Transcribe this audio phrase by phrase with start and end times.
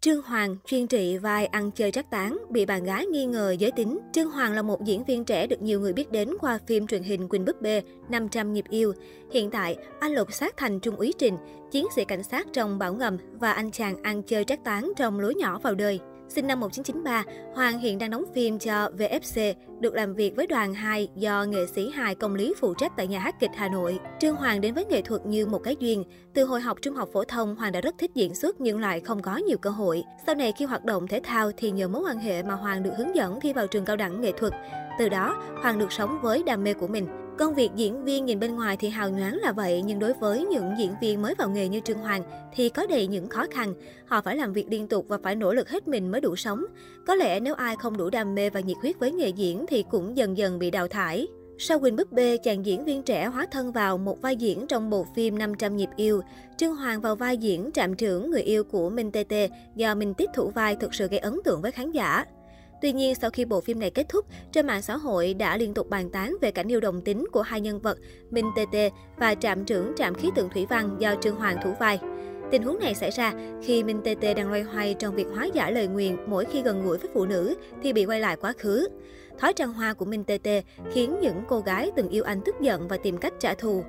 [0.00, 3.70] Trương Hoàng chuyên trị vai ăn chơi trác tán, bị bạn gái nghi ngờ giới
[3.70, 3.98] tính.
[4.12, 7.02] Trương Hoàng là một diễn viên trẻ được nhiều người biết đến qua phim truyền
[7.02, 8.92] hình Quỳnh búp bê 500 nhịp yêu.
[9.32, 11.36] Hiện tại, anh lột xác thành Trung úy Trình,
[11.70, 15.20] chiến sĩ cảnh sát trong Bảo Ngầm và anh chàng ăn chơi trác tán trong
[15.20, 16.00] Lối nhỏ vào đời.
[16.28, 17.24] Sinh năm 1993,
[17.54, 21.66] Hoàng hiện đang đóng phim cho VFC, được làm việc với đoàn 2 do nghệ
[21.66, 23.98] sĩ hài công lý phụ trách tại nhà hát kịch Hà Nội.
[24.20, 26.04] Trương Hoàng đến với nghệ thuật như một cái duyên.
[26.34, 29.00] Từ hồi học trung học phổ thông, Hoàng đã rất thích diễn xuất nhưng lại
[29.00, 30.04] không có nhiều cơ hội.
[30.26, 32.92] Sau này khi hoạt động thể thao thì nhờ mối quan hệ mà Hoàng được
[32.98, 34.52] hướng dẫn thi vào trường cao đẳng nghệ thuật.
[34.98, 37.27] Từ đó, Hoàng được sống với đam mê của mình.
[37.38, 40.44] Công việc diễn viên nhìn bên ngoài thì hào nhoáng là vậy, nhưng đối với
[40.44, 42.22] những diễn viên mới vào nghề như Trương Hoàng
[42.54, 43.74] thì có đầy những khó khăn.
[44.06, 46.64] Họ phải làm việc liên tục và phải nỗ lực hết mình mới đủ sống.
[47.06, 49.84] Có lẽ nếu ai không đủ đam mê và nhiệt huyết với nghề diễn thì
[49.90, 51.26] cũng dần dần bị đào thải.
[51.58, 54.90] Sau Quỳnh búp bê, chàng diễn viên trẻ hóa thân vào một vai diễn trong
[54.90, 56.22] bộ phim 500 nhịp yêu.
[56.56, 59.34] Trương Hoàng vào vai diễn trạm trưởng người yêu của Minh TT
[59.76, 62.24] do Minh Tít thủ vai thực sự gây ấn tượng với khán giả.
[62.82, 65.74] Tuy nhiên, sau khi bộ phim này kết thúc, trên mạng xã hội đã liên
[65.74, 67.98] tục bàn tán về cảnh yêu đồng tính của hai nhân vật
[68.30, 68.76] Minh TT
[69.16, 71.98] và trạm trưởng trạm khí tượng thủy văn do Trương Hoàng thủ vai.
[72.50, 75.72] Tình huống này xảy ra khi Minh TT đang loay hoay trong việc hóa giải
[75.72, 78.88] lời nguyền mỗi khi gần gũi với phụ nữ thì bị quay lại quá khứ.
[79.38, 80.48] Thói trăng hoa của Minh TT
[80.92, 83.84] khiến những cô gái từng yêu anh tức giận và tìm cách trả thù.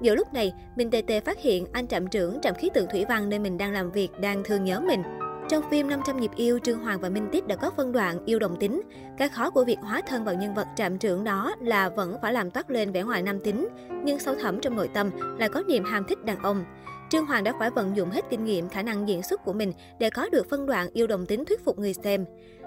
[0.00, 3.28] Giữa lúc này, Minh TT phát hiện anh trạm trưởng trạm khí tượng thủy văn
[3.28, 5.02] nơi mình đang làm việc đang thương nhớ mình.
[5.48, 8.38] Trong phim 500 nhịp yêu, Trương Hoàng và Minh Tít đã có phân đoạn yêu
[8.38, 8.82] đồng tính.
[9.18, 12.32] Cái khó của việc hóa thân vào nhân vật trạm trưởng đó là vẫn phải
[12.32, 13.68] làm toát lên vẻ ngoài nam tính,
[14.04, 16.64] nhưng sâu thẳm trong nội tâm là có niềm ham thích đàn ông.
[17.10, 19.72] Trương Hoàng đã phải vận dụng hết kinh nghiệm, khả năng diễn xuất của mình
[19.98, 22.24] để có được phân đoạn yêu đồng tính thuyết phục người xem.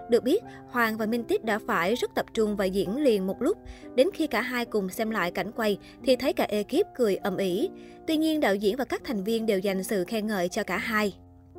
[0.09, 3.41] Được biết, Hoàng và Minh Tít đã phải rất tập trung và diễn liền một
[3.41, 3.57] lúc.
[3.95, 7.37] Đến khi cả hai cùng xem lại cảnh quay thì thấy cả ekip cười ầm
[7.37, 7.69] ĩ.
[8.07, 10.77] Tuy nhiên, đạo diễn và các thành viên đều dành sự khen ngợi cho cả
[10.77, 11.13] hai.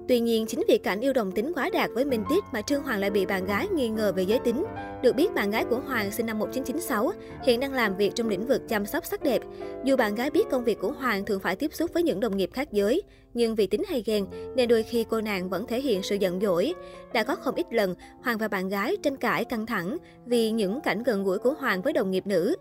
[0.08, 2.82] Tuy nhiên, chính vì cảnh yêu đồng tính quá đạt với Minh Tiết mà Trương
[2.82, 4.64] Hoàng lại bị bạn gái nghi ngờ về giới tính.
[5.02, 8.46] Được biết, bạn gái của Hoàng sinh năm 1996, hiện đang làm việc trong lĩnh
[8.46, 9.42] vực chăm sóc sắc đẹp.
[9.84, 12.36] Dù bạn gái biết công việc của Hoàng thường phải tiếp xúc với những đồng
[12.36, 13.02] nghiệp khác giới,
[13.34, 16.40] nhưng vì tính hay ghen nên đôi khi cô nàng vẫn thể hiện sự giận
[16.40, 16.74] dỗi.
[17.12, 19.96] Đã có không ít lần, Hoàng và bạn gái tranh cãi căng thẳng
[20.26, 22.56] vì những cảnh gần gũi của Hoàng với đồng nghiệp nữ.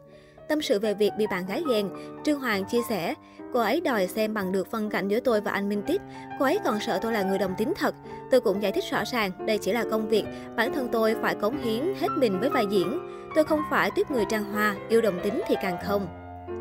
[0.49, 1.89] Tâm sự về việc bị bạn gái ghen,
[2.23, 3.13] Trương Hoàng chia sẻ,
[3.53, 6.01] cô ấy đòi xem bằng được phân cảnh giữa tôi và anh Minh Tít.
[6.39, 7.95] Cô ấy còn sợ tôi là người đồng tính thật.
[8.31, 10.23] Tôi cũng giải thích rõ ràng, đây chỉ là công việc,
[10.55, 12.99] bản thân tôi phải cống hiến hết mình với vai diễn.
[13.35, 16.07] Tôi không phải tiếp người trang hoa, yêu đồng tính thì càng không.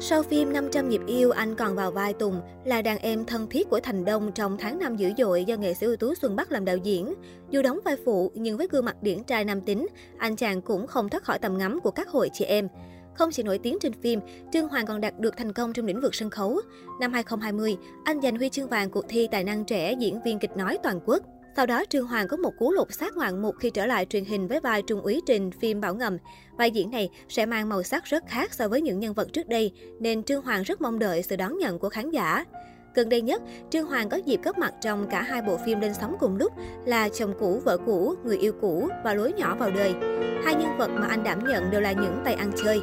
[0.00, 3.70] Sau phim 500 nhịp yêu, anh còn vào vai Tùng, là đàn em thân thiết
[3.70, 6.53] của Thành Đông trong tháng năm dữ dội do nghệ sĩ ưu tú Xuân Bắc
[6.53, 7.14] làm đạo diễn.
[7.50, 9.86] Dù đóng vai phụ, nhưng với gương mặt điển trai nam tính,
[10.18, 12.68] anh chàng cũng không thoát khỏi tầm ngắm của các hội chị em.
[13.19, 14.21] Không chỉ nổi tiếng trên phim,
[14.53, 16.60] Trương Hoàng còn đạt được thành công trong lĩnh vực sân khấu.
[17.00, 20.56] Năm 2020, anh giành huy chương vàng cuộc thi tài năng trẻ diễn viên kịch
[20.56, 21.22] nói toàn quốc.
[21.56, 24.25] Sau đó, Trương Hoàng có một cú lột xác ngoạn mục khi trở lại truyền
[24.25, 26.19] hình với vai Trung úy Trình phim Bảo Ngầm.
[26.59, 29.48] Vai diễn này sẽ mang màu sắc rất khác so với những nhân vật trước
[29.48, 32.44] đây, nên Trương Hoàng rất mong đợi sự đón nhận của khán giả.
[32.94, 35.94] Gần đây nhất, Trương Hoàng có dịp góp mặt trong cả hai bộ phim lên
[35.94, 36.53] sóng cùng lúc
[36.84, 39.94] là Chồng cũ, vợ cũ, Người yêu cũ và Lối nhỏ vào đời.
[40.44, 42.81] Hai nhân vật mà anh đảm nhận đều là những tay ăn chơi.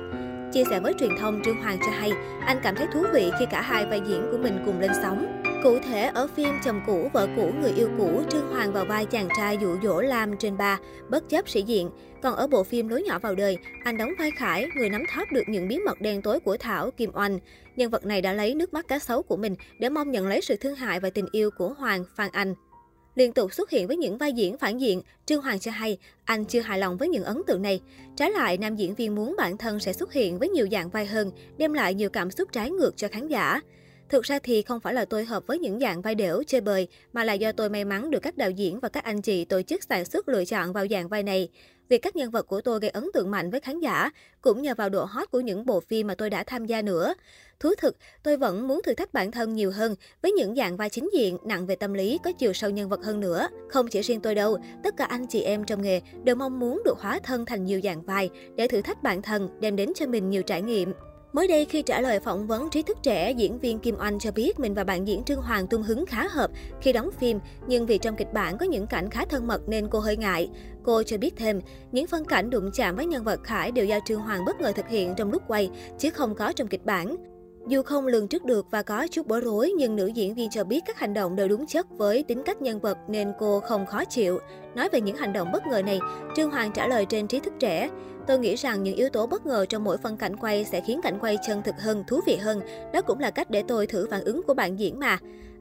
[0.54, 2.12] Chia sẻ với truyền thông, Trương Hoàng cho hay
[2.46, 5.42] anh cảm thấy thú vị khi cả hai vai diễn của mình cùng lên sóng.
[5.64, 9.06] Cụ thể, ở phim Chồng cũ, vợ cũ, người yêu cũ, Trương Hoàng vào vai
[9.06, 11.90] chàng trai dụ dỗ Lam trên ba, bất chấp sĩ diện.
[12.22, 15.32] Còn ở bộ phim Lối nhỏ vào đời, anh đóng vai Khải, người nắm thóp
[15.32, 17.40] được những bí mật đen tối của Thảo, Kim Oanh.
[17.76, 20.42] Nhân vật này đã lấy nước mắt cá sấu của mình để mong nhận lấy
[20.42, 22.54] sự thương hại và tình yêu của Hoàng, Phan Anh.
[23.16, 26.46] Liên tục xuất hiện với những vai diễn phản diện, Trương Hoàng cho hay anh
[26.46, 27.82] chưa hài lòng với những ấn tượng này.
[28.16, 31.06] Trái lại, nam diễn viên muốn bản thân sẽ xuất hiện với nhiều dạng vai
[31.06, 33.62] hơn, đem lại nhiều cảm xúc trái ngược cho khán giả.
[34.14, 36.88] Thực ra thì không phải là tôi hợp với những dạng vai đểu, chơi bời,
[37.14, 39.62] mà là do tôi may mắn được các đạo diễn và các anh chị tổ
[39.62, 41.50] chức sản xuất lựa chọn vào dạng vai này.
[41.90, 44.10] Việc các nhân vật của tôi gây ấn tượng mạnh với khán giả
[44.42, 47.14] cũng nhờ vào độ hot của những bộ phim mà tôi đã tham gia nữa.
[47.60, 50.90] Thú thực, tôi vẫn muốn thử thách bản thân nhiều hơn với những dạng vai
[50.90, 53.48] chính diện, nặng về tâm lý, có chiều sâu nhân vật hơn nữa.
[53.70, 56.82] Không chỉ riêng tôi đâu, tất cả anh chị em trong nghề đều mong muốn
[56.86, 60.06] được hóa thân thành nhiều dạng vai để thử thách bản thân, đem đến cho
[60.06, 60.94] mình nhiều trải nghiệm.
[61.34, 64.32] Mới đây khi trả lời phỏng vấn trí thức trẻ, diễn viên Kim Oanh cho
[64.32, 66.52] biết mình và bạn diễn Trương Hoàng tung hứng khá hợp
[66.82, 69.88] khi đóng phim, nhưng vì trong kịch bản có những cảnh khá thân mật nên
[69.90, 70.50] cô hơi ngại.
[70.84, 74.00] Cô cho biết thêm, những phân cảnh đụng chạm với nhân vật Khải đều do
[74.06, 75.70] Trương Hoàng bất ngờ thực hiện trong lúc quay,
[76.00, 77.16] chứ không có trong kịch bản.
[77.68, 80.64] Dù không lường trước được và có chút bối rối, nhưng nữ diễn viên cho
[80.64, 83.86] biết các hành động đều đúng chất với tính cách nhân vật nên cô không
[83.86, 84.40] khó chịu.
[84.76, 86.00] Nói về những hành động bất ngờ này,
[86.36, 87.90] Trương Hoàng trả lời trên trí thức trẻ.
[88.28, 91.00] Tôi nghĩ rằng những yếu tố bất ngờ trong mỗi phân cảnh quay sẽ khiến
[91.04, 92.62] cảnh quay chân thực hơn, thú vị hơn.
[92.94, 95.18] Đó cũng là cách để tôi thử phản ứng của bạn diễn mà.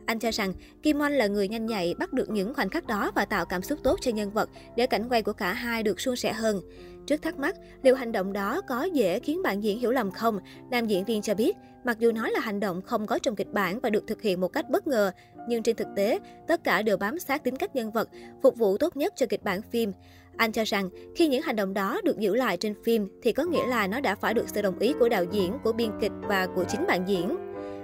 [0.07, 3.13] Anh cho rằng Kim Oanh là người nhanh nhạy, bắt được những khoảnh khắc đó
[3.15, 6.01] và tạo cảm xúc tốt cho nhân vật để cảnh quay của cả hai được
[6.01, 6.61] suôn sẻ hơn.
[7.07, 10.39] Trước thắc mắc, liệu hành động đó có dễ khiến bạn diễn hiểu lầm không?
[10.71, 13.53] Nam diễn viên cho biết, mặc dù nói là hành động không có trong kịch
[13.53, 15.11] bản và được thực hiện một cách bất ngờ,
[15.49, 16.19] nhưng trên thực tế,
[16.49, 18.09] tất cả đều bám sát tính cách nhân vật,
[18.43, 19.93] phục vụ tốt nhất cho kịch bản phim.
[20.37, 23.45] Anh cho rằng, khi những hành động đó được giữ lại trên phim thì có
[23.45, 26.13] nghĩa là nó đã phải được sự đồng ý của đạo diễn, của biên kịch
[26.21, 27.37] và của chính bạn diễn.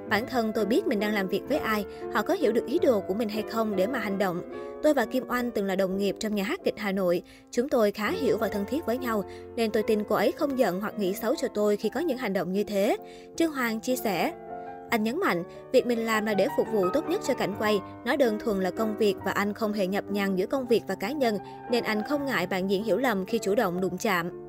[0.09, 2.79] Bản thân tôi biết mình đang làm việc với ai, họ có hiểu được ý
[2.79, 4.43] đồ của mình hay không để mà hành động.
[4.83, 7.23] Tôi và Kim Oanh từng là đồng nghiệp trong nhà hát kịch Hà Nội.
[7.51, 9.25] Chúng tôi khá hiểu và thân thiết với nhau,
[9.57, 12.19] nên tôi tin cô ấy không giận hoặc nghĩ xấu cho tôi khi có những
[12.19, 12.97] hành động như thế.
[13.37, 14.33] Trương Hoàng chia sẻ.
[14.91, 17.81] Anh nhấn mạnh, việc mình làm là để phục vụ tốt nhất cho cảnh quay,
[18.05, 20.83] nó đơn thuần là công việc và anh không hề nhập nhằng giữa công việc
[20.89, 21.39] và cá nhân,
[21.71, 24.49] nên anh không ngại bạn diễn hiểu lầm khi chủ động đụng chạm.